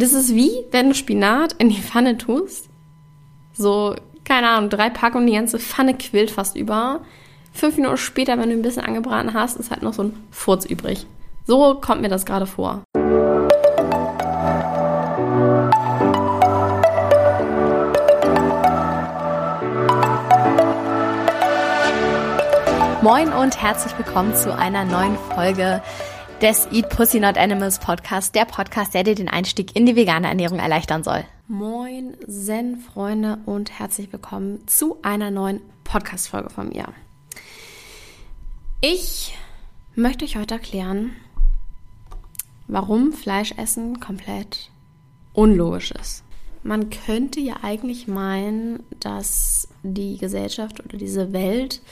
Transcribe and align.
Das 0.00 0.12
ist 0.12 0.32
wie, 0.32 0.64
wenn 0.70 0.90
du 0.90 0.94
Spinat 0.94 1.54
in 1.54 1.70
die 1.70 1.82
Pfanne 1.82 2.16
tust. 2.16 2.68
So, 3.52 3.96
keine 4.22 4.48
Ahnung, 4.48 4.70
drei 4.70 4.90
Packungen, 4.90 5.26
die 5.26 5.32
ganze 5.32 5.58
Pfanne 5.58 5.94
quillt 5.94 6.30
fast 6.30 6.56
über. 6.56 7.00
Fünf 7.52 7.74
Minuten 7.74 7.96
später, 7.96 8.38
wenn 8.38 8.48
du 8.48 8.54
ein 8.54 8.62
bisschen 8.62 8.84
angebraten 8.84 9.34
hast, 9.34 9.56
ist 9.56 9.72
halt 9.72 9.82
noch 9.82 9.94
so 9.94 10.04
ein 10.04 10.12
Furz 10.30 10.66
übrig. 10.66 11.04
So 11.46 11.80
kommt 11.80 12.00
mir 12.00 12.08
das 12.08 12.24
gerade 12.24 12.46
vor. 12.46 12.84
Moin 23.02 23.32
und 23.32 23.60
herzlich 23.60 23.98
willkommen 23.98 24.32
zu 24.36 24.56
einer 24.56 24.84
neuen 24.84 25.16
Folge 25.34 25.82
des 26.40 26.68
Eat 26.70 26.88
Pussy 26.90 27.18
Not 27.18 27.36
Animals 27.36 27.80
Podcast, 27.80 28.34
der 28.36 28.44
Podcast, 28.44 28.94
der 28.94 29.02
dir 29.02 29.16
den 29.16 29.28
Einstieg 29.28 29.74
in 29.74 29.86
die 29.86 29.96
vegane 29.96 30.28
Ernährung 30.28 30.60
erleichtern 30.60 31.02
soll. 31.02 31.24
Moin 31.48 32.16
Zen-Freunde 32.28 33.38
und 33.44 33.76
herzlich 33.76 34.12
willkommen 34.12 34.64
zu 34.68 34.98
einer 35.02 35.32
neuen 35.32 35.60
Podcast-Folge 35.82 36.50
von 36.50 36.68
mir. 36.68 36.86
Ich 38.80 39.36
möchte 39.96 40.24
euch 40.24 40.36
heute 40.36 40.54
erklären, 40.54 41.10
warum 42.68 43.12
Fleischessen 43.12 43.98
komplett 43.98 44.70
unlogisch 45.32 45.90
ist. 45.90 46.22
Man 46.62 46.88
könnte 46.90 47.40
ja 47.40 47.56
eigentlich 47.62 48.06
meinen, 48.06 48.84
dass 49.00 49.66
die 49.82 50.18
Gesellschaft 50.18 50.84
oder 50.84 50.98
diese 50.98 51.32
Welt 51.32 51.82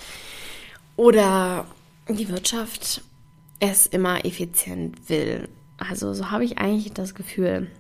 oder 0.97 1.67
die 2.09 2.29
Wirtschaft 2.29 3.03
es 3.61 3.87
immer 3.87 4.25
effizient 4.25 5.09
will. 5.09 5.49
Also 5.79 6.15
so 6.15 6.31
habe 6.31 6.45
ich 6.45 6.59
eigentlich 6.59 6.93
das 6.93 7.15
Gefühl. 7.15 7.71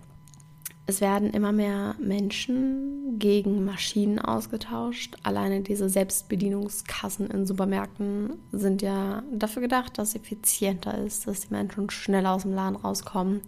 Es 0.89 1.01
werden 1.01 1.31
immer 1.31 1.51
mehr 1.51 1.97
Menschen 1.99 3.19
gegen 3.19 3.65
Maschinen 3.65 4.21
ausgetauscht. 4.21 5.17
Alleine 5.25 5.63
diese 5.63 5.89
Selbstbedienungskassen 5.89 7.29
in 7.29 7.45
Supermärkten 7.45 8.35
sind 8.53 8.83
ja 8.83 9.25
dafür 9.33 9.63
gedacht, 9.63 9.99
dass 9.99 10.11
es 10.11 10.17
effizienter 10.17 10.97
ist, 10.99 11.27
dass 11.27 11.41
die 11.41 11.55
Menschen 11.55 11.91
schneller 11.91 12.33
aus 12.33 12.43
dem 12.43 12.55
Laden 12.55 12.77
rauskommen. 12.77 13.41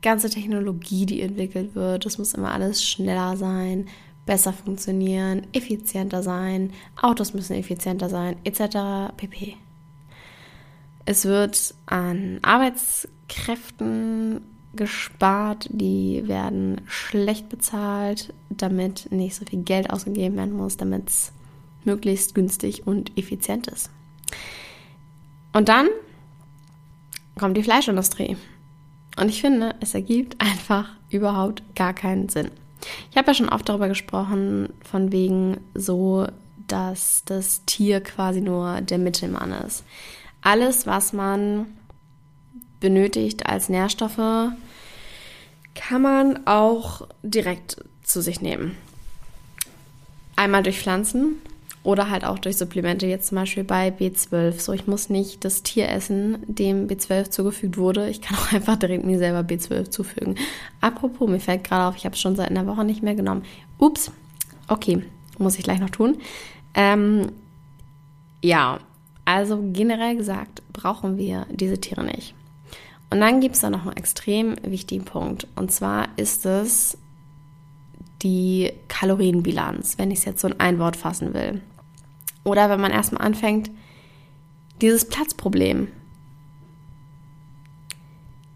Ganze 0.00 0.30
Technologie, 0.30 1.04
die 1.04 1.20
entwickelt 1.20 1.74
wird, 1.74 2.06
das 2.06 2.16
muss 2.16 2.32
immer 2.32 2.52
alles 2.52 2.82
schneller 2.82 3.36
sein, 3.36 3.86
besser 4.24 4.52
funktionieren, 4.52 5.46
effizienter 5.52 6.22
sein, 6.22 6.72
Autos 7.00 7.34
müssen 7.34 7.54
effizienter 7.54 8.08
sein, 8.08 8.36
etc. 8.44 9.12
pp. 9.16 9.56
Es 11.04 11.24
wird 11.24 11.74
an 11.86 12.38
Arbeitskräften 12.42 14.42
gespart, 14.74 15.68
die 15.70 16.26
werden 16.26 16.80
schlecht 16.86 17.48
bezahlt, 17.48 18.32
damit 18.48 19.10
nicht 19.10 19.34
so 19.34 19.44
viel 19.44 19.62
Geld 19.62 19.90
ausgegeben 19.90 20.36
werden 20.36 20.56
muss, 20.56 20.76
damit 20.76 21.08
es 21.08 21.32
möglichst 21.84 22.34
günstig 22.34 22.86
und 22.86 23.16
effizient 23.18 23.66
ist. 23.66 23.90
Und 25.52 25.68
dann 25.68 25.88
kommt 27.38 27.56
die 27.56 27.62
Fleischindustrie. 27.62 28.36
Und 29.18 29.28
ich 29.28 29.42
finde, 29.42 29.74
es 29.80 29.94
ergibt 29.94 30.40
einfach 30.40 30.88
überhaupt 31.10 31.62
gar 31.74 31.92
keinen 31.92 32.28
Sinn. 32.28 32.50
Ich 33.10 33.16
habe 33.16 33.28
ja 33.28 33.34
schon 33.34 33.50
oft 33.50 33.68
darüber 33.68 33.88
gesprochen, 33.88 34.72
von 34.82 35.12
wegen 35.12 35.58
so, 35.74 36.26
dass 36.66 37.22
das 37.26 37.64
Tier 37.66 38.00
quasi 38.00 38.40
nur 38.40 38.80
der 38.80 38.98
Mittelmann 38.98 39.52
ist 39.52 39.84
alles, 40.42 40.86
was 40.86 41.12
man 41.12 41.66
benötigt 42.80 43.46
als 43.46 43.68
Nährstoffe, 43.68 44.52
kann 45.74 46.02
man 46.02 46.46
auch 46.46 47.08
direkt 47.22 47.76
zu 48.02 48.20
sich 48.20 48.40
nehmen. 48.40 48.76
Einmal 50.36 50.62
durch 50.62 50.80
Pflanzen 50.80 51.36
oder 51.84 52.10
halt 52.10 52.24
auch 52.24 52.38
durch 52.38 52.56
Supplemente, 52.56 53.06
jetzt 53.06 53.28
zum 53.28 53.36
Beispiel 53.36 53.64
bei 53.64 53.88
B12. 53.88 54.60
So, 54.60 54.72
ich 54.72 54.86
muss 54.86 55.08
nicht 55.08 55.44
das 55.44 55.62
Tier 55.62 55.88
essen, 55.88 56.38
dem 56.46 56.88
B12 56.88 57.30
zugefügt 57.30 57.76
wurde. 57.76 58.08
Ich 58.08 58.20
kann 58.20 58.36
auch 58.38 58.52
einfach 58.52 58.76
direkt 58.76 59.04
mir 59.04 59.18
selber 59.18 59.40
B12 59.40 59.90
zufügen. 59.90 60.36
Apropos, 60.80 61.28
mir 61.28 61.40
fällt 61.40 61.64
gerade 61.64 61.86
auf, 61.86 61.96
ich 61.96 62.04
habe 62.04 62.14
es 62.14 62.20
schon 62.20 62.36
seit 62.36 62.50
einer 62.50 62.66
Woche 62.66 62.84
nicht 62.84 63.02
mehr 63.02 63.14
genommen. 63.14 63.44
Ups, 63.78 64.10
okay, 64.68 65.02
muss 65.38 65.58
ich 65.58 65.64
gleich 65.64 65.80
noch 65.80 65.90
tun. 65.90 66.18
Ähm, 66.74 67.32
ja, 68.42 68.78
also 69.24 69.62
generell 69.72 70.16
gesagt, 70.16 70.62
brauchen 70.72 71.16
wir 71.16 71.46
diese 71.50 71.78
Tiere 71.78 72.04
nicht. 72.04 72.34
Und 73.10 73.20
dann 73.20 73.40
gibt 73.40 73.56
es 73.56 73.60
da 73.60 73.70
noch 73.70 73.82
einen 73.82 73.96
extrem 73.96 74.56
wichtigen 74.62 75.04
Punkt. 75.04 75.46
Und 75.54 75.70
zwar 75.70 76.08
ist 76.16 76.46
es 76.46 76.96
die 78.22 78.72
Kalorienbilanz, 78.88 79.98
wenn 79.98 80.10
ich 80.10 80.20
es 80.20 80.24
jetzt 80.24 80.40
so 80.40 80.48
in 80.48 80.60
ein 80.60 80.78
Wort 80.78 80.96
fassen 80.96 81.34
will. 81.34 81.60
Oder 82.44 82.70
wenn 82.70 82.80
man 82.80 82.90
erstmal 82.90 83.26
anfängt, 83.26 83.70
dieses 84.80 85.06
Platzproblem. 85.06 85.88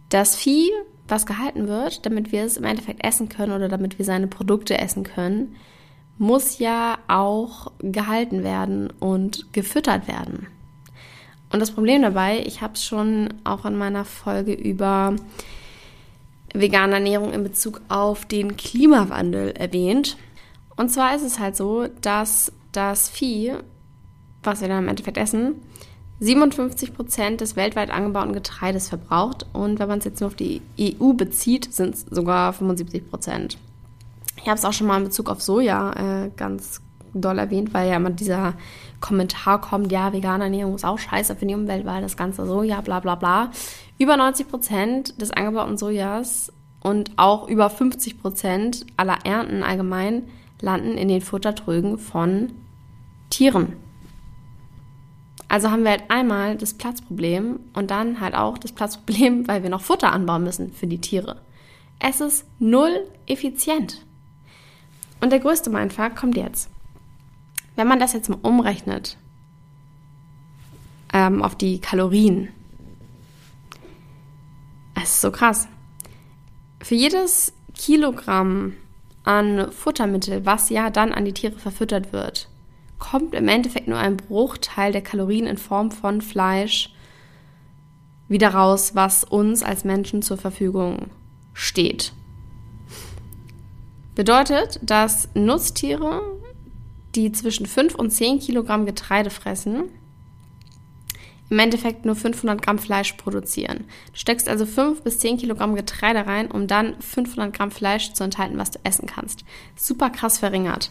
Das 0.09 0.37
Vieh, 0.37 0.71
was 1.06 1.27
gehalten 1.27 1.69
wird, 1.69 2.06
damit 2.06 2.33
wir 2.33 2.44
es 2.44 2.56
im 2.56 2.65
Endeffekt 2.65 3.04
essen 3.04 3.28
können 3.28 3.53
oder 3.53 3.69
damit 3.69 3.98
wir 3.98 4.04
seine 4.04 4.27
Produkte 4.27 4.78
essen 4.78 5.04
können, 5.04 5.56
muss 6.19 6.59
ja 6.59 6.98
auch 7.09 7.72
gehalten 7.81 8.43
werden 8.43 8.91
und 9.00 9.53
gefüttert 9.53 10.09
werden. 10.09 10.47
Und 11.56 11.61
das 11.61 11.71
Problem 11.71 12.03
dabei, 12.03 12.41
ich 12.44 12.61
habe 12.61 12.75
es 12.75 12.84
schon 12.84 13.33
auch 13.44 13.65
in 13.65 13.78
meiner 13.78 14.05
Folge 14.05 14.53
über 14.53 15.17
vegane 16.53 16.97
Ernährung 16.97 17.33
in 17.33 17.44
Bezug 17.44 17.81
auf 17.89 18.27
den 18.27 18.59
Klimawandel 18.59 19.53
erwähnt. 19.53 20.19
Und 20.77 20.91
zwar 20.91 21.16
ist 21.16 21.22
es 21.22 21.39
halt 21.39 21.56
so, 21.56 21.87
dass 22.03 22.53
das 22.72 23.09
Vieh, 23.09 23.55
was 24.43 24.61
wir 24.61 24.69
dann 24.69 24.83
im 24.84 24.91
Endeffekt 24.91 25.16
essen, 25.16 25.55
57 26.21 26.93
Prozent 26.93 27.41
des 27.41 27.56
weltweit 27.56 27.91
angebauten 27.91 28.34
Getreides 28.34 28.91
verbraucht. 28.91 29.47
Und 29.55 29.78
wenn 29.78 29.89
man 29.89 30.00
es 30.00 30.05
jetzt 30.05 30.21
nur 30.21 30.28
auf 30.28 30.37
die 30.37 30.61
EU 30.78 31.15
bezieht, 31.15 31.72
sind 31.72 31.95
es 31.95 32.03
sogar 32.11 32.53
75 32.53 33.09
Prozent. 33.09 33.56
Ich 34.37 34.47
habe 34.47 34.59
es 34.59 34.65
auch 34.66 34.75
schon 34.75 34.89
mal 34.89 34.99
in 34.99 35.05
Bezug 35.05 35.31
auf 35.31 35.41
Soja 35.41 36.25
äh, 36.27 36.31
ganz 36.37 36.83
doll 37.21 37.38
erwähnt, 37.38 37.75
weil 37.75 37.88
ja 37.88 37.97
immer 37.97 38.10
dieser 38.10 38.54
Kommentar 39.00 39.60
kommt, 39.60 39.93
ja, 39.93 40.12
vegane 40.12 40.44
Ernährung 40.44 40.75
ist 40.75 40.84
auch 40.84 40.99
scheiße 40.99 41.37
für 41.37 41.47
die 41.47 41.54
Umwelt, 41.54 41.84
weil 41.84 42.03
das 42.03 42.16
ganze 42.16 42.47
Soja, 42.47 42.81
bla 42.81 43.00
bla 43.00 43.15
bla. 43.15 43.50
Über 43.99 44.16
90 44.16 44.49
Prozent 44.49 45.21
des 45.21 45.31
angebauten 45.31 45.77
Sojas 45.77 46.53
und 46.81 47.10
auch 47.16 47.49
über 47.49 47.71
50 47.71 48.21
Prozent 48.21 48.87
aller 48.97 49.19
Ernten 49.25 49.62
allgemein 49.62 50.25
landen 50.60 50.97
in 50.97 51.09
den 51.09 51.21
Futtertrögen 51.21 51.99
von 51.99 52.53
Tieren. 53.31 53.75
Also 55.48 55.71
haben 55.71 55.84
wir 55.84 55.91
halt 55.91 56.04
einmal 56.09 56.56
das 56.56 56.75
Platzproblem 56.75 57.60
und 57.75 57.91
dann 57.91 58.21
halt 58.21 58.34
auch 58.34 58.59
das 58.59 58.72
Platzproblem, 58.72 59.47
weil 59.48 59.62
wir 59.62 59.71
noch 59.71 59.83
Futter 59.83 60.12
anbauen 60.12 60.44
müssen 60.44 60.72
für 60.72 60.87
die 60.87 61.00
Tiere. 61.00 61.41
Es 61.98 62.21
ist 62.21 62.47
null 62.59 63.06
effizient. 63.27 64.04
Und 65.21 65.31
der 65.31 65.41
größte 65.41 65.71
Mindfuck 65.71 66.15
kommt 66.15 66.37
jetzt. 66.37 66.71
Wenn 67.77 67.87
man 67.87 68.01
das 68.01 68.15
jetzt 68.15 68.29
mal 68.29 68.39
umrechnet 68.43 69.17
ähm, 71.13 71.43
auf 71.43 71.55
die 71.55 71.81
Kalorien, 71.81 72.49
es 74.95 75.11
ist 75.11 75.21
so 75.21 75.31
krass. 75.31 75.69
Für 76.83 76.95
jedes 76.95 77.53
Kilogramm 77.75 78.73
an 79.25 79.71
Futtermittel, 79.73 80.47
was 80.47 80.71
ja 80.71 80.89
dann 80.89 81.13
an 81.13 81.25
die 81.25 81.35
Tiere 81.35 81.59
verfüttert 81.59 82.13
wird, 82.13 82.49
kommt 82.99 83.35
im 83.35 83.49
Endeffekt 83.49 83.89
nur 83.89 83.99
ein 83.99 84.17
Bruchteil 84.17 84.93
der 84.93 85.03
Kalorien 85.03 85.47
in 85.47 85.59
Form 85.59 85.91
von 85.91 86.23
Fleisch 86.23 86.93
wieder 88.29 88.55
raus, 88.55 88.95
was 88.95 89.23
uns 89.25 89.63
als 89.63 89.85
Menschen 89.85 90.23
zur 90.23 90.39
Verfügung 90.39 91.11
steht. 91.53 92.13
Bedeutet, 94.15 94.81
dass 94.83 95.29
Nutztiere 95.34 96.22
die 97.16 97.33
zwischen 97.33 97.66
5 97.66 97.95
und 97.95 98.10
10 98.10 98.39
Kilogramm 98.41 98.86
Getreide 98.86 99.30
fressen, 99.30 99.84
im 101.48 101.59
Endeffekt 101.59 102.04
nur 102.04 102.16
500 102.16 102.60
Gramm 102.60 102.78
Fleisch 102.78 103.13
produzieren. 103.15 103.84
Du 104.13 104.18
steckst 104.18 104.48
also 104.48 104.66
5 104.66 105.03
bis 105.03 105.21
10 105.21 105.39
Kilogramm 105.39 105.77
Getreide 105.77 106.27
rein, 106.27 106.51
um 106.51 106.66
dann 106.66 107.01
500 107.01 107.54
Gramm 107.54 107.71
Fleisch 107.71 108.13
zu 108.13 108.24
enthalten, 108.24 108.59
was 108.59 108.72
du 108.72 108.80
essen 108.83 109.07
kannst. 109.07 109.45
Super 109.77 110.10
krass 110.10 110.39
verringert. 110.39 110.91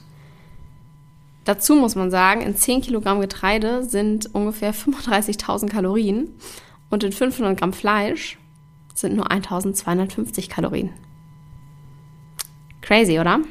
Dazu 1.43 1.75
muss 1.75 1.95
man 1.95 2.09
sagen, 2.09 2.41
in 2.41 2.55
10 2.55 2.81
Kilogramm 2.81 3.19
Getreide 3.21 3.83
sind 3.83 4.33
ungefähr 4.33 4.73
35.000 4.73 5.69
Kalorien 5.69 6.29
und 6.89 7.03
in 7.03 7.11
500 7.11 7.59
Gramm 7.59 7.73
Fleisch 7.73 8.39
sind 8.93 9.15
nur 9.15 9.29
1250 9.29 10.49
Kalorien. 10.49 10.89
Crazy, 12.81 13.19
oder? 13.19 13.41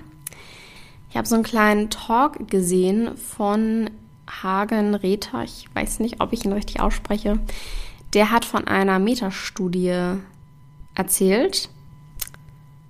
Ich 1.15 1.17
habe 1.17 1.29
so 1.29 1.37
einen 1.37 1.45
kleinen 1.45 1.91
Talk 1.91 2.49
gesehen 2.51 3.17
von 3.17 3.89
Hagen 4.29 4.97
Rether. 4.97 5.45
Ich 5.45 5.67
weiß 5.73 6.01
nicht, 6.01 6.21
ob 6.21 6.33
ich 6.33 6.45
ihn 6.45 6.53
richtig 6.53 6.81
ausspreche. 6.81 7.39
Der 8.15 8.33
hat 8.33 8.45
von 8.45 8.67
einer 8.67 8.99
Metastudie 8.99 10.17
erzählt 10.97 11.69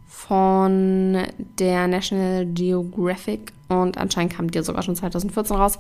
von 0.07 1.19
der 1.59 1.87
National 1.87 2.47
Geographic 2.47 3.53
und 3.69 3.99
anscheinend 3.99 4.33
kam 4.33 4.51
die 4.51 4.63
sogar 4.63 4.83
schon 4.83 4.97
2014 4.97 5.57
raus. 5.57 5.77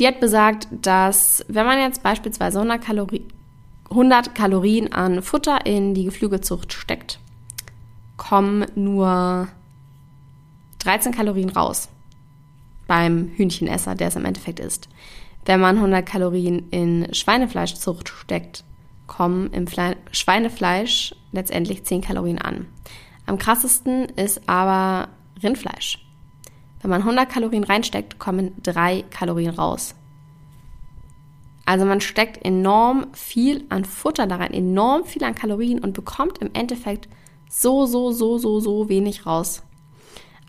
Die 0.00 0.06
hat 0.08 0.18
besagt, 0.18 0.66
dass 0.72 1.44
wenn 1.46 1.64
man 1.64 1.78
jetzt 1.78 2.02
beispielsweise 2.02 2.58
100, 2.58 2.84
Kalori 2.84 3.22
100 3.88 4.34
Kalorien 4.34 4.92
an 4.92 5.22
Futter 5.22 5.64
in 5.64 5.94
die 5.94 6.06
Geflügelzucht 6.06 6.72
steckt, 6.72 7.20
kommen 8.16 8.66
nur 8.74 9.46
13 10.88 11.12
Kalorien 11.12 11.50
raus 11.50 11.90
beim 12.86 13.30
Hühnchenesser, 13.36 13.94
der 13.94 14.08
es 14.08 14.16
im 14.16 14.24
Endeffekt 14.24 14.58
ist. 14.58 14.88
Wenn 15.44 15.60
man 15.60 15.76
100 15.76 16.06
Kalorien 16.06 16.70
in 16.70 17.12
Schweinefleischzucht 17.12 18.08
steckt, 18.08 18.64
kommen 19.06 19.52
im 19.52 19.66
Fle 19.66 19.96
Schweinefleisch 20.12 21.14
letztendlich 21.30 21.84
10 21.84 22.00
Kalorien 22.00 22.38
an. 22.38 22.68
Am 23.26 23.36
krassesten 23.36 24.06
ist 24.06 24.48
aber 24.48 25.08
Rindfleisch. 25.42 25.98
Wenn 26.80 26.90
man 26.90 27.02
100 27.02 27.28
Kalorien 27.28 27.64
reinsteckt, 27.64 28.18
kommen 28.18 28.52
3 28.62 29.04
Kalorien 29.10 29.50
raus. 29.50 29.94
Also 31.66 31.84
man 31.84 32.00
steckt 32.00 32.42
enorm 32.42 33.08
viel 33.12 33.66
an 33.68 33.84
Futter 33.84 34.26
da 34.26 34.36
rein, 34.36 34.54
enorm 34.54 35.04
viel 35.04 35.24
an 35.24 35.34
Kalorien 35.34 35.80
und 35.80 35.92
bekommt 35.92 36.38
im 36.38 36.48
Endeffekt 36.54 37.10
so, 37.50 37.84
so, 37.84 38.10
so, 38.10 38.38
so, 38.38 38.60
so 38.60 38.88
wenig 38.88 39.26
raus. 39.26 39.62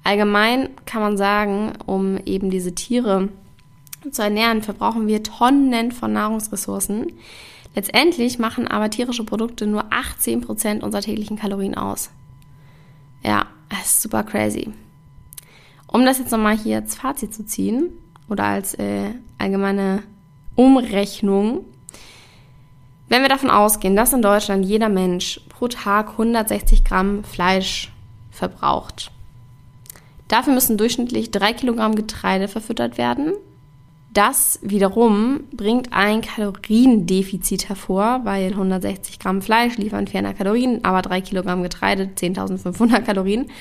Allgemein 0.09 0.69
kann 0.87 1.03
man 1.03 1.17
sagen, 1.17 1.73
um 1.85 2.17
eben 2.25 2.49
diese 2.49 2.73
Tiere 2.73 3.29
zu 4.09 4.23
ernähren, 4.23 4.63
verbrauchen 4.63 5.05
wir 5.05 5.21
Tonnen 5.21 5.91
von 5.91 6.11
Nahrungsressourcen. 6.13 7.13
Letztendlich 7.75 8.39
machen 8.39 8.67
aber 8.67 8.89
tierische 8.89 9.23
Produkte 9.23 9.67
nur 9.67 9.85
18 9.91 10.41
Prozent 10.41 10.81
unserer 10.81 11.03
täglichen 11.03 11.37
Kalorien 11.37 11.75
aus. 11.75 12.09
Ja, 13.21 13.45
das 13.69 13.81
ist 13.81 14.01
super 14.01 14.23
crazy. 14.23 14.73
Um 15.85 16.03
das 16.05 16.17
jetzt 16.17 16.31
nochmal 16.31 16.57
hier 16.57 16.77
als 16.77 16.95
Fazit 16.95 17.31
zu 17.31 17.45
ziehen 17.45 17.91
oder 18.27 18.45
als 18.45 18.73
äh, 18.73 19.11
allgemeine 19.37 20.01
Umrechnung, 20.55 21.65
wenn 23.09 23.21
wir 23.21 23.29
davon 23.29 23.51
ausgehen, 23.51 23.95
dass 23.95 24.11
in 24.11 24.23
Deutschland 24.23 24.65
jeder 24.65 24.89
Mensch 24.89 25.39
pro 25.49 25.67
Tag 25.67 26.13
160 26.13 26.83
Gramm 26.83 27.23
Fleisch 27.23 27.91
verbraucht, 28.31 29.11
dafür 30.29 30.53
müssen 30.53 30.77
durchschnittlich 30.77 31.31
3 31.31 31.51
Kilogramm 31.53 31.95
Getreide 31.95 32.47
verfüttert 32.47 32.97
werden. 32.97 33.33
Das 34.13 34.59
wiederum 34.63 35.41
bringt 35.51 35.93
ein 35.93 36.21
Kaloriendefizit 36.21 37.69
hervor, 37.69 38.21
weil 38.23 38.51
160 38.51 39.19
Gramm 39.19 39.41
Fleisch 39.41 39.77
liefern 39.77 40.07
400 40.07 40.37
Kalorien, 40.37 40.83
aber 40.83 41.01
3 41.01 41.21
Kilogramm 41.21 41.61
Getreide 41.61 42.09
10.500 42.15 43.01
Kalorien. 43.01 43.51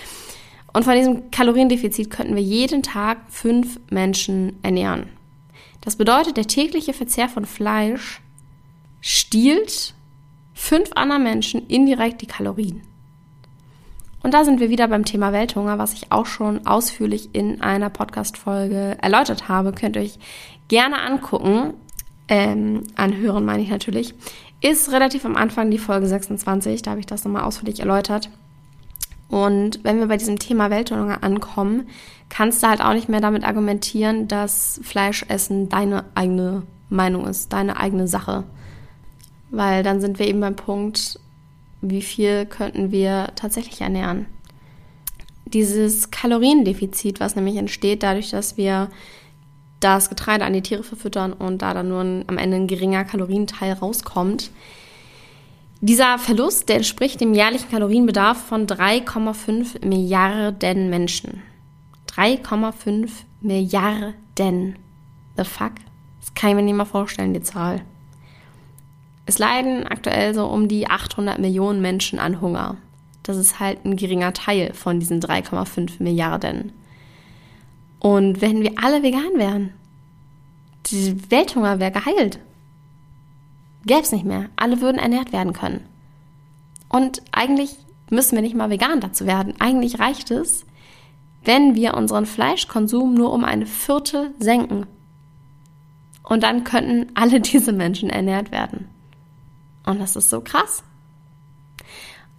Und 0.72 0.84
von 0.84 0.94
diesem 0.94 1.30
Kaloriendefizit 1.30 2.10
könnten 2.10 2.36
wir 2.36 2.42
jeden 2.42 2.82
Tag 2.82 3.18
fünf 3.28 3.80
Menschen 3.90 4.58
ernähren. 4.62 5.08
Das 5.80 5.96
bedeutet, 5.96 6.36
der 6.36 6.46
tägliche 6.46 6.92
Verzehr 6.92 7.28
von 7.28 7.44
Fleisch 7.44 8.20
stiehlt 9.00 9.94
fünf 10.54 10.90
anderen 10.94 11.22
Menschen 11.22 11.66
indirekt 11.66 12.22
die 12.22 12.26
Kalorien. 12.26 12.82
Und 14.22 14.34
da 14.34 14.44
sind 14.44 14.60
wir 14.60 14.68
wieder 14.68 14.88
beim 14.88 15.04
Thema 15.04 15.32
Welthunger, 15.32 15.78
was 15.78 15.92
ich 15.92 16.10
auch 16.10 16.26
schon 16.26 16.66
ausführlich 16.66 17.30
in 17.32 17.60
einer 17.60 17.88
Podcast-Folge 17.88 18.98
erläutert 19.00 19.48
habe. 19.48 19.72
Könnt 19.72 19.96
ihr 19.96 20.02
euch 20.02 20.18
gerne 20.66 21.00
angucken. 21.00 21.74
Ähm, 22.28 22.82
anhören 22.96 23.44
meine 23.44 23.62
ich 23.62 23.70
natürlich. 23.70 24.14
Ist 24.60 24.90
relativ 24.90 25.24
am 25.24 25.36
Anfang 25.36 25.70
die 25.70 25.78
Folge 25.78 26.08
26, 26.08 26.82
da 26.82 26.90
habe 26.90 27.00
ich 27.00 27.06
das 27.06 27.24
nochmal 27.24 27.44
ausführlich 27.44 27.80
erläutert. 27.80 28.28
Und 29.28 29.84
wenn 29.84 29.98
wir 29.98 30.06
bei 30.06 30.16
diesem 30.16 30.38
Thema 30.38 30.70
Welthunger 30.70 31.22
ankommen, 31.22 31.88
kannst 32.28 32.62
du 32.62 32.68
halt 32.68 32.80
auch 32.80 32.94
nicht 32.94 33.08
mehr 33.08 33.20
damit 33.20 33.44
argumentieren, 33.44 34.26
dass 34.26 34.80
Fleischessen 34.82 35.68
deine 35.68 36.04
eigene 36.14 36.62
Meinung 36.88 37.26
ist, 37.26 37.52
deine 37.52 37.76
eigene 37.76 38.08
Sache. 38.08 38.44
Weil 39.50 39.82
dann 39.82 40.00
sind 40.00 40.18
wir 40.18 40.26
eben 40.26 40.40
beim 40.40 40.56
Punkt, 40.56 41.20
wie 41.80 42.02
viel 42.02 42.46
könnten 42.46 42.90
wir 42.90 43.32
tatsächlich 43.36 43.80
ernähren. 43.80 44.26
Dieses 45.46 46.10
Kaloriendefizit, 46.10 47.20
was 47.20 47.36
nämlich 47.36 47.56
entsteht 47.56 48.02
dadurch, 48.02 48.30
dass 48.30 48.56
wir 48.56 48.88
das 49.80 50.08
Getreide 50.08 50.44
an 50.44 50.52
die 50.52 50.62
Tiere 50.62 50.82
verfüttern 50.82 51.32
und 51.32 51.62
da 51.62 51.72
dann 51.72 51.88
nur 51.88 52.00
ein, 52.00 52.24
am 52.26 52.38
Ende 52.38 52.56
ein 52.56 52.66
geringer 52.66 53.04
Kalorienteil 53.04 53.72
rauskommt, 53.72 54.50
dieser 55.80 56.18
Verlust, 56.18 56.68
der 56.68 56.76
entspricht 56.76 57.20
dem 57.20 57.34
jährlichen 57.34 57.70
Kalorienbedarf 57.70 58.46
von 58.46 58.66
3,5 58.66 59.86
Milliarden 59.86 60.90
Menschen. 60.90 61.42
3,5 62.08 63.08
Milliarden. 63.40 64.76
The 65.36 65.44
fuck? 65.44 65.74
Das 66.20 66.34
kann 66.34 66.50
ich 66.50 66.56
mir 66.56 66.62
nicht 66.62 66.74
mal 66.74 66.84
vorstellen, 66.84 67.32
die 67.32 67.42
Zahl. 67.42 67.82
Es 69.28 69.38
leiden 69.38 69.86
aktuell 69.86 70.32
so 70.32 70.46
um 70.46 70.68
die 70.68 70.88
800 70.88 71.38
Millionen 71.38 71.82
Menschen 71.82 72.18
an 72.18 72.40
Hunger. 72.40 72.78
Das 73.22 73.36
ist 73.36 73.60
halt 73.60 73.84
ein 73.84 73.96
geringer 73.96 74.32
Teil 74.32 74.72
von 74.72 75.00
diesen 75.00 75.20
3,5 75.20 76.02
Milliarden. 76.02 76.72
Und 77.98 78.40
wenn 78.40 78.62
wir 78.62 78.72
alle 78.82 79.02
vegan 79.02 79.34
wären, 79.34 79.74
die 80.86 81.30
Welthunger 81.30 81.78
wäre 81.78 81.92
geheilt. 81.92 82.38
Gäbe 83.84 84.00
es 84.00 84.12
nicht 84.12 84.24
mehr. 84.24 84.48
Alle 84.56 84.80
würden 84.80 84.96
ernährt 84.96 85.30
werden 85.30 85.52
können. 85.52 85.84
Und 86.88 87.20
eigentlich 87.30 87.76
müssen 88.08 88.34
wir 88.34 88.40
nicht 88.40 88.56
mal 88.56 88.70
vegan 88.70 89.02
dazu 89.02 89.26
werden. 89.26 89.52
Eigentlich 89.58 89.98
reicht 89.98 90.30
es, 90.30 90.64
wenn 91.44 91.74
wir 91.74 91.92
unseren 91.98 92.24
Fleischkonsum 92.24 93.12
nur 93.12 93.34
um 93.34 93.44
eine 93.44 93.66
Viertel 93.66 94.30
senken. 94.38 94.86
Und 96.22 96.44
dann 96.44 96.64
könnten 96.64 97.12
alle 97.12 97.40
diese 97.42 97.74
Menschen 97.74 98.08
ernährt 98.08 98.52
werden. 98.52 98.88
Und 99.88 100.00
das 100.00 100.16
ist 100.16 100.28
so 100.28 100.42
krass. 100.42 100.82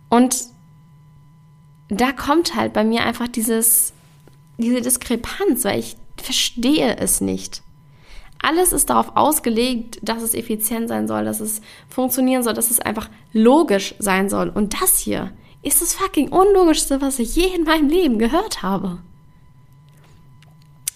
Und 0.08 0.46
da 1.88 2.12
kommt 2.12 2.56
halt 2.56 2.74
bei 2.74 2.84
mir 2.84 3.04
einfach 3.04 3.28
dieses, 3.28 3.92
diese 4.60 4.82
Diskrepanz, 4.82 5.66
weil 5.66 5.80
ich 5.80 5.98
verstehe 6.18 6.98
es 6.98 7.22
nicht. 7.22 7.64
Alles 8.40 8.72
ist 8.72 8.92
darauf 8.92 9.18
ausgelegt, 9.18 9.98
dass 10.04 10.22
es 10.22 10.36
effizient 10.36 10.90
sein 10.90 11.08
soll, 11.08 11.26
dass 11.26 11.40
es 11.40 11.62
funktionieren 11.90 12.44
soll, 12.44 12.54
dass 12.54 12.70
es 12.70 12.80
einfach 12.80 13.10
logisch 13.34 13.96
sein 13.98 14.30
soll. 14.30 14.50
Und 14.50 14.80
das 14.80 15.00
hier 15.00 15.32
ist 15.64 15.82
das 15.82 15.96
fucking 15.96 16.30
Unlogischste, 16.30 17.02
was 17.02 17.18
ich 17.18 17.36
je 17.36 17.48
in 17.48 17.64
meinem 17.64 17.90
Leben 17.90 18.20
gehört 18.20 18.62
habe. 18.62 19.00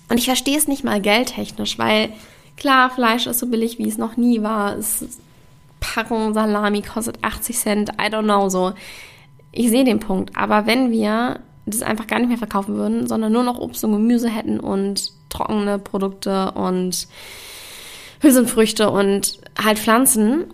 Und 0.08 0.20
ich 0.20 0.26
verstehe 0.26 0.58
es 0.58 0.68
nicht 0.68 0.84
mal 0.84 1.02
geldtechnisch, 1.02 1.80
weil 1.80 2.14
klar, 2.58 2.92
Fleisch 2.92 3.26
ist 3.26 3.40
so 3.40 3.48
billig, 3.48 3.80
wie 3.80 3.90
es 3.90 3.98
noch 3.98 4.18
nie 4.18 4.44
war. 4.44 4.78
Es 4.78 5.04
Packung 5.84 6.34
Salami 6.34 6.82
kostet 6.82 7.22
80 7.22 7.58
Cent, 7.58 7.90
I 8.02 8.06
don't 8.06 8.24
know, 8.24 8.48
so. 8.48 8.74
Ich 9.52 9.70
sehe 9.70 9.84
den 9.84 10.00
Punkt. 10.00 10.36
Aber 10.36 10.66
wenn 10.66 10.92
wir 10.92 11.42
das 11.66 11.82
einfach 11.82 12.08
gar 12.08 12.20
nicht 12.20 12.30
mehr 12.30 12.38
verkaufen 12.38 12.76
würden, 12.76 13.06
sondern 13.08 13.32
nur 13.32 13.44
noch 13.44 13.60
Obst 13.60 13.84
und 13.84 13.92
Gemüse 13.92 14.30
hätten 14.30 14.60
und 14.60 15.12
trockene 15.30 15.80
Produkte 15.80 16.52
und 16.52 17.08
Hülsenfrüchte 18.22 18.90
und 18.90 19.42
halt 19.62 19.78
Pflanzen, 19.78 20.46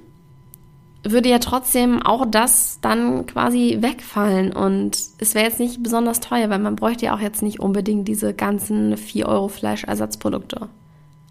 würde 1.03 1.29
ja 1.29 1.39
trotzdem 1.39 2.01
auch 2.01 2.25
das 2.25 2.79
dann 2.81 3.25
quasi 3.25 3.77
wegfallen 3.79 4.51
und 4.51 4.97
es 5.19 5.33
wäre 5.33 5.45
jetzt 5.45 5.59
nicht 5.59 5.81
besonders 5.81 6.19
teuer, 6.19 6.49
weil 6.49 6.59
man 6.59 6.75
bräuchte 6.75 7.05
ja 7.05 7.15
auch 7.15 7.21
jetzt 7.21 7.41
nicht 7.41 7.59
unbedingt 7.59 8.07
diese 8.07 8.33
ganzen 8.33 8.97
4 8.97 9.27
Euro 9.27 9.47
Fleischersatzprodukte. 9.47 10.67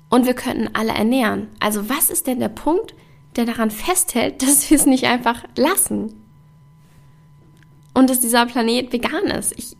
Und 0.09 0.25
wir 0.25 0.35
könnten 0.35 0.71
alle 0.73 0.93
ernähren. 0.93 1.49
Also 1.61 1.91
was 1.91 2.09
ist 2.09 2.27
denn 2.27 2.41
der 2.41 2.49
Punkt, 2.49 2.95
der 3.39 3.47
daran 3.47 3.71
festhält, 3.71 4.43
dass 4.43 4.69
wir 4.69 4.77
es 4.77 4.87
nicht 4.87 5.05
einfach 5.05 5.45
lassen? 5.57 6.23
Und 7.95 8.11
dass 8.11 8.21
dieser 8.21 8.47
Planet 8.47 8.93
vegan 8.93 9.25
ist. 9.25 9.59
Ich, 9.59 9.77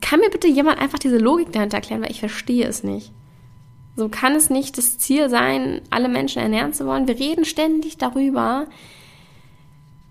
kann 0.00 0.20
mir 0.20 0.30
bitte 0.30 0.48
jemand 0.48 0.80
einfach 0.80 0.98
diese 0.98 1.18
Logik 1.18 1.52
dahinter 1.52 1.76
erklären, 1.76 2.02
weil 2.02 2.10
ich 2.10 2.20
verstehe 2.20 2.66
es 2.66 2.82
nicht. 2.82 3.12
So 3.96 4.08
kann 4.08 4.34
es 4.34 4.50
nicht 4.50 4.78
das 4.78 4.98
Ziel 4.98 5.28
sein, 5.28 5.82
alle 5.90 6.08
Menschen 6.08 6.40
ernähren 6.42 6.72
zu 6.72 6.86
wollen. 6.86 7.08
Wir 7.08 7.18
reden 7.18 7.44
ständig 7.44 7.98
darüber, 7.98 8.66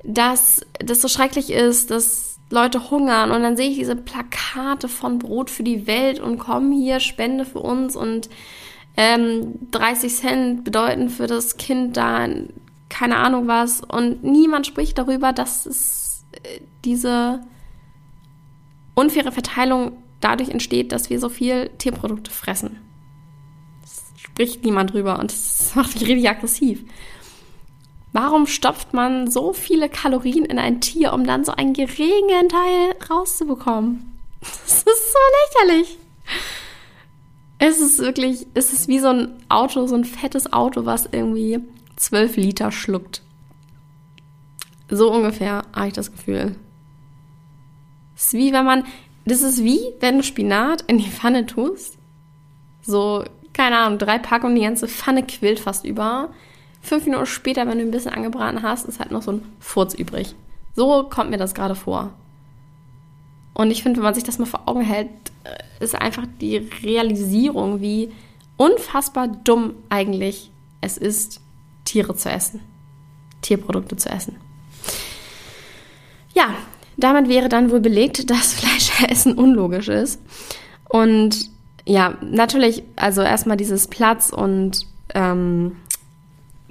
dass 0.04 0.66
das 0.80 1.02
so 1.02 1.08
schrecklich 1.08 1.52
ist, 1.52 1.92
dass 1.92 2.40
Leute 2.50 2.92
hungern 2.92 3.32
und 3.32 3.44
dann 3.44 3.58
sehe 3.58 3.70
ich 3.70 3.78
diese 3.78 3.96
Plakate 3.96 4.88
von 4.88 5.20
Brot 5.20 5.50
für 5.50 5.64
die 5.64 5.86
Welt 5.86 6.20
und 6.20 6.38
kommen 6.38 6.72
hier, 6.72 7.02
Spende 7.02 7.46
für 7.46 7.60
uns 7.60 7.96
und 7.96 8.30
ähm, 8.98 9.54
30 9.72 10.16
Cent 10.16 10.63
bedeuten 10.63 11.10
für 11.10 11.27
das 11.27 11.58
Kind 11.58 11.96
da 11.96 12.27
keine 12.89 13.18
Ahnung 13.18 13.48
was 13.48 13.82
und 13.82 14.24
niemand 14.24 14.66
spricht 14.66 14.98
darüber, 14.98 15.34
dass 15.34 15.66
es 15.66 16.25
äh, 16.44 16.62
diese 16.84 17.42
unfaire 18.96 19.32
Verteilung 19.32 19.98
dadurch 20.20 20.50
entsteht, 20.50 20.92
dass 20.92 21.10
wir 21.10 21.20
so 21.20 21.30
viel 21.30 21.70
Tierprodukte 21.77 22.32
fressen. 22.32 22.80
Das 23.82 24.04
spricht 24.16 24.63
niemand 24.63 24.94
drüber 24.94 25.20
und 25.20 25.32
das 25.32 25.72
macht 25.75 25.94
mich 25.94 26.08
richtig 26.10 26.30
aggressiv. 26.30 26.84
Warum 28.13 28.48
stopft 28.48 28.94
man 28.94 29.30
so 29.30 29.54
viele 29.54 29.89
Kalorien 29.89 30.46
in 30.46 30.58
ein 30.58 30.82
Tier, 30.82 31.13
um 31.13 31.24
dann 31.25 31.44
so 31.44 31.51
einen 31.51 31.74
geringen 31.74 32.50
Teil 32.50 32.96
rauszubekommen? 33.10 34.13
Das 34.39 34.84
ist 34.84 35.13
so 35.13 35.68
lächerlich. 35.68 35.98
Es 37.60 37.80
ist 37.80 38.00
wirklich, 38.00 38.46
es 38.54 38.72
ist 38.72 38.88
wie 38.88 39.00
so 39.00 39.08
ein 39.08 39.30
Auto, 39.50 39.88
so 39.88 39.96
ein 39.96 40.06
fettes 40.06 40.54
Auto, 40.54 40.86
was 40.86 41.10
irgendwie 41.12 41.60
zwölf 41.96 42.36
Liter 42.36 42.72
schluckt. 42.72 43.22
So 44.90 45.12
ungefähr 45.12 45.64
habe 45.74 45.88
ich 45.88 45.94
das 45.94 46.12
Gefühl. 46.12 46.56
Es 48.16 48.28
ist 48.28 48.34
wie 48.34 48.54
wenn 48.54 48.66
man, 48.66 48.84
das 49.26 49.42
ist 49.42 49.64
wie 49.64 49.82
wenn 50.00 50.18
du 50.18 50.24
Spinat 50.24 50.84
in 50.84 50.98
die 50.98 51.10
Pfanne 51.10 51.46
tust. 51.46 51.98
So, 52.82 53.26
keine 53.54 53.78
Ahnung, 53.80 53.98
drei 53.98 54.20
Packungen, 54.20 54.56
die 54.56 54.62
ganze 54.62 54.88
Pfanne 54.88 55.24
quillt 55.24 55.60
fast 55.60 55.84
über. 55.84 56.30
Fünf 56.82 57.06
Minuten 57.06 57.26
später, 57.26 57.68
wenn 57.68 57.80
du 57.80 57.84
ein 57.84 57.92
bisschen 57.92 58.14
angebraten 58.14 58.62
hast, 58.62 58.86
ist 58.86 59.00
halt 59.00 59.12
noch 59.12 59.24
so 59.24 59.32
ein 59.32 59.42
Furz 59.60 59.94
übrig. 59.94 60.36
So 60.76 61.04
kommt 61.10 61.32
mir 61.32 61.38
das 61.38 61.56
gerade 61.56 61.76
vor. 61.76 62.14
Und 63.54 63.72
ich 63.72 63.82
finde, 63.82 63.98
wenn 63.98 64.04
man 64.04 64.14
sich 64.14 64.24
das 64.24 64.38
mal 64.38 64.46
vor 64.46 64.68
Augen 64.68 64.82
hält, 64.82 65.10
ist 65.80 65.96
einfach 65.96 66.25
die 66.42 66.58
Realisierung, 66.84 67.82
wie 67.82 68.12
unfassbar 68.58 69.27
dumm 69.27 69.75
eigentlich 69.89 70.51
es 70.82 70.98
ist, 70.98 71.42
Tiere 71.86 72.16
zu 72.16 72.30
essen. 72.30 72.62
Tierprodukte 73.42 73.96
zu 73.96 74.10
essen. 74.10 74.36
Ja, 76.34 76.56
damit 76.98 77.30
wäre 77.30 77.50
dann 77.50 77.72
wohl 77.72 77.80
belegt, 77.80 78.30
dass 78.30 78.54
Fleischessen 78.54 79.34
unlogisch 79.34 79.88
ist. 79.88 80.22
Und 80.89 81.50
ja, 81.86 82.18
natürlich, 82.22 82.84
also 82.96 83.22
erstmal 83.22 83.58
dieses 83.58 83.88
Platz- 83.88 84.32
und 84.32 84.86
ähm, 85.13 85.77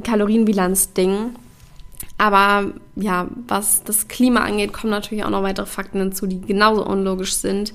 Kalorienbilanz-Ding. 0.03 1.35
Aber 2.19 2.73
ja, 2.97 3.29
was 3.47 3.83
das 3.85 4.09
Klima 4.09 4.41
angeht, 4.41 4.73
kommen 4.73 4.91
natürlich 4.91 5.25
auch 5.25 5.31
noch 5.31 5.43
weitere 5.43 5.67
Fakten 5.67 5.99
hinzu, 5.99 6.27
die 6.27 6.41
genauso 6.41 6.85
unlogisch 6.87 7.35
sind, 7.35 7.73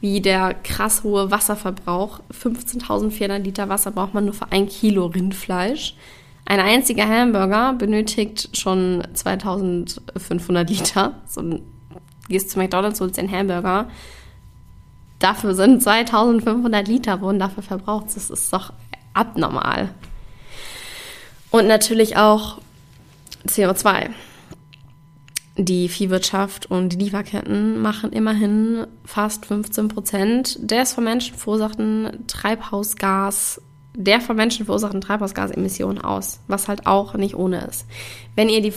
wie 0.00 0.20
der 0.20 0.54
krass 0.54 1.02
hohe 1.02 1.30
Wasserverbrauch. 1.30 2.20
15.400 2.32 3.38
Liter 3.38 3.68
Wasser 3.68 3.90
braucht 3.90 4.14
man 4.14 4.24
nur 4.26 4.34
für 4.34 4.50
ein 4.52 4.68
Kilo 4.68 5.06
Rindfleisch. 5.06 5.94
Ein 6.46 6.60
einziger 6.60 7.08
Hamburger 7.08 7.72
benötigt 7.72 8.56
schon 8.56 9.02
2500 9.14 10.68
Liter. 10.68 11.14
So, 11.26 11.60
gehst 12.28 12.50
zu 12.50 12.58
McDonalds, 12.58 13.00
holst 13.00 13.16
den 13.16 13.30
Hamburger. 13.30 13.88
Dafür 15.18 15.54
sind 15.54 15.82
2500 15.82 16.86
Liter 16.86 17.20
wurden 17.20 17.38
dafür 17.38 17.62
verbraucht. 17.62 18.06
Das 18.14 18.28
ist 18.28 18.52
doch 18.52 18.72
abnormal. 19.14 19.90
Und 21.50 21.66
natürlich 21.66 22.16
auch 22.16 22.58
CO2. 23.46 24.10
Die 25.56 25.88
Viehwirtschaft 25.88 26.66
und 26.66 26.88
die 26.90 26.96
Lieferketten 26.96 27.80
machen 27.80 28.12
immerhin 28.12 28.86
fast 29.04 29.46
15 29.46 29.88
Prozent 29.88 30.58
des 30.70 30.94
von 30.94 31.04
Menschen 31.04 31.36
verursachten 31.36 32.24
Treibhausgas 32.26 33.60
der 33.96 34.20
von 34.20 34.36
Menschen 34.36 34.66
verursachten 34.66 35.00
Treibhausgasemissionen 35.00 36.02
aus, 36.02 36.40
was 36.48 36.68
halt 36.68 36.86
auch 36.86 37.14
nicht 37.14 37.36
ohne 37.36 37.64
ist. 37.64 37.86
Wenn 38.34 38.48
ihr 38.48 38.60
die 38.60 38.72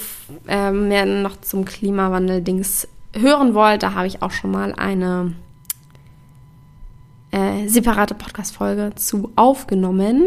äh, 0.48 0.72
mehr 0.72 1.06
noch 1.06 1.42
zum 1.42 1.66
Klimawandel-Dings 1.66 2.88
hören 3.14 3.54
wollt, 3.54 3.84
da 3.84 3.94
habe 3.94 4.08
ich 4.08 4.22
auch 4.22 4.32
schon 4.32 4.52
mal 4.52 4.74
eine 4.74 5.34
äh, 7.32 7.68
separate 7.68 8.14
Podcast-Folge 8.14 8.94
zu 8.96 9.32
aufgenommen. 9.36 10.26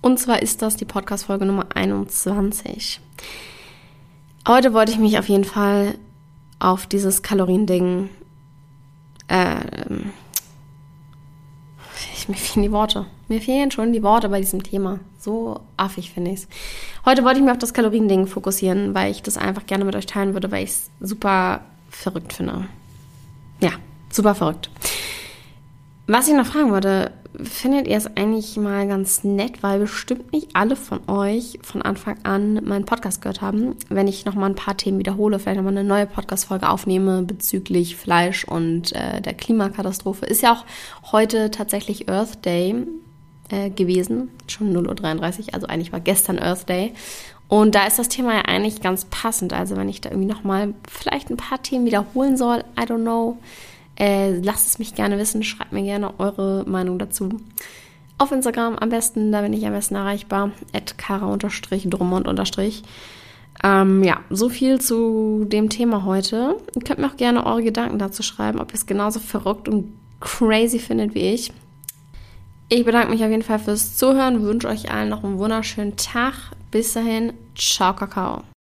Und 0.00 0.18
zwar 0.18 0.42
ist 0.42 0.62
das 0.62 0.76
die 0.76 0.84
Podcast-Folge 0.84 1.46
Nummer 1.46 1.66
21. 1.74 3.00
Heute 4.46 4.72
wollte 4.72 4.92
ich 4.92 4.98
mich 4.98 5.18
auf 5.18 5.28
jeden 5.28 5.44
Fall 5.44 5.96
auf 6.58 6.86
dieses 6.86 7.22
Kaloriending 7.22 8.08
äh, 9.28 9.56
mir 12.28 12.36
fehlen 12.36 12.64
die 12.64 12.72
Worte. 12.72 13.06
Mir 13.28 13.40
fehlen 13.40 13.70
schon 13.70 13.92
die 13.92 14.02
Worte 14.02 14.28
bei 14.28 14.40
diesem 14.40 14.62
Thema. 14.62 15.00
So 15.18 15.60
affig 15.76 16.10
finde 16.12 16.32
ich 16.32 16.40
es. 16.40 16.48
Heute 17.04 17.24
wollte 17.24 17.38
ich 17.38 17.44
mich 17.44 17.52
auf 17.52 17.58
das 17.58 17.74
Kaloriending 17.74 18.26
fokussieren, 18.26 18.94
weil 18.94 19.10
ich 19.10 19.22
das 19.22 19.36
einfach 19.36 19.66
gerne 19.66 19.84
mit 19.84 19.94
euch 19.94 20.06
teilen 20.06 20.34
würde, 20.34 20.50
weil 20.50 20.64
ich 20.64 20.70
es 20.70 20.90
super 21.00 21.60
verrückt 21.90 22.32
finde. 22.32 22.66
Ja, 23.60 23.70
super 24.10 24.34
verrückt. 24.34 24.70
Was 26.06 26.28
ich 26.28 26.34
noch 26.34 26.46
fragen 26.46 26.70
wollte, 26.70 27.12
findet 27.42 27.86
ihr 27.86 27.96
es 27.96 28.06
eigentlich 28.16 28.56
mal 28.56 28.86
ganz 28.86 29.24
nett, 29.24 29.62
weil 29.62 29.78
bestimmt 29.78 30.32
nicht 30.32 30.50
alle 30.54 30.76
von 30.76 31.00
euch 31.08 31.58
von 31.62 31.82
Anfang 31.82 32.16
an 32.22 32.64
meinen 32.64 32.84
Podcast 32.84 33.20
gehört 33.20 33.40
haben, 33.40 33.76
wenn 33.88 34.08
ich 34.08 34.24
nochmal 34.24 34.50
ein 34.50 34.56
paar 34.56 34.76
Themen 34.76 34.98
wiederhole, 34.98 35.38
vielleicht 35.38 35.56
nochmal 35.56 35.76
eine 35.76 35.86
neue 35.86 36.06
Podcast-Folge 36.06 36.68
aufnehme 36.68 37.22
bezüglich 37.22 37.96
Fleisch 37.96 38.44
und 38.44 38.92
äh, 38.92 39.20
der 39.20 39.34
Klimakatastrophe. 39.34 40.26
Ist 40.26 40.42
ja 40.42 40.52
auch 40.52 41.12
heute 41.12 41.50
tatsächlich 41.50 42.08
Earth 42.08 42.44
Day 42.44 42.74
äh, 43.50 43.70
gewesen, 43.70 44.30
schon 44.46 44.76
0.33 44.76 45.48
Uhr, 45.48 45.54
also 45.54 45.66
eigentlich 45.66 45.92
war 45.92 46.00
gestern 46.00 46.38
Earth 46.38 46.68
Day. 46.68 46.92
Und 47.48 47.74
da 47.74 47.86
ist 47.86 47.98
das 47.98 48.08
Thema 48.08 48.34
ja 48.34 48.42
eigentlich 48.42 48.80
ganz 48.80 49.04
passend. 49.04 49.52
Also 49.52 49.76
wenn 49.76 49.88
ich 49.88 50.00
da 50.00 50.10
irgendwie 50.10 50.28
nochmal 50.28 50.74
vielleicht 50.88 51.30
ein 51.30 51.36
paar 51.36 51.62
Themen 51.62 51.86
wiederholen 51.86 52.36
soll, 52.36 52.64
I 52.78 52.82
don't 52.82 53.02
know 53.02 53.38
äh, 53.98 54.36
lasst 54.38 54.66
es 54.66 54.78
mich 54.78 54.94
gerne 54.94 55.18
wissen, 55.18 55.42
schreibt 55.42 55.72
mir 55.72 55.82
gerne 55.82 56.18
eure 56.18 56.64
Meinung 56.66 56.98
dazu. 56.98 57.28
Auf 58.18 58.32
Instagram 58.32 58.76
am 58.76 58.88
besten, 58.88 59.30
da 59.32 59.42
bin 59.42 59.52
ich 59.52 59.66
am 59.66 59.72
besten 59.72 59.94
erreichbar. 59.94 60.50
kara-drummond- 60.96 62.28
ähm, 63.64 64.04
ja, 64.04 64.20
so 64.30 64.48
viel 64.48 64.80
zu 64.80 65.44
dem 65.46 65.70
Thema 65.70 66.04
heute. 66.04 66.56
Ihr 66.74 66.82
könnt 66.82 66.98
mir 66.98 67.06
auch 67.06 67.16
gerne 67.16 67.46
eure 67.46 67.62
Gedanken 67.62 67.98
dazu 67.98 68.22
schreiben, 68.22 68.60
ob 68.60 68.70
ihr 68.70 68.74
es 68.74 68.86
genauso 68.86 69.18
verrückt 69.18 69.68
und 69.68 69.92
crazy 70.20 70.78
findet 70.78 71.14
wie 71.14 71.32
ich. 71.32 71.52
Ich 72.68 72.84
bedanke 72.84 73.10
mich 73.10 73.22
auf 73.22 73.30
jeden 73.30 73.42
Fall 73.42 73.58
fürs 73.58 73.96
Zuhören, 73.96 74.42
wünsche 74.42 74.68
euch 74.68 74.90
allen 74.90 75.08
noch 75.08 75.22
einen 75.22 75.38
wunderschönen 75.38 75.96
Tag. 75.96 76.34
Bis 76.70 76.92
dahin, 76.94 77.32
ciao, 77.54 77.94
Kakao. 77.94 78.55